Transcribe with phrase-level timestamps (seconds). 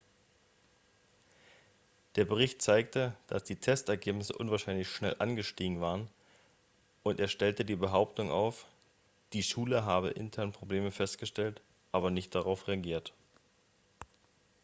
[2.15, 6.09] der bericht zeigte dass die testergebnisse unwahrscheinlich schnell angestiegen waren
[7.03, 8.65] und er stellte die behauptung auf
[9.33, 11.61] die schule habe intern probleme festgestellt
[11.91, 13.13] aber nicht darauf reagiert